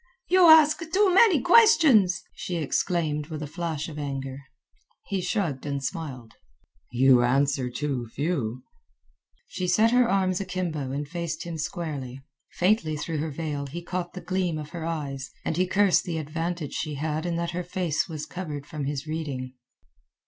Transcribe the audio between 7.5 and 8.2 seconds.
too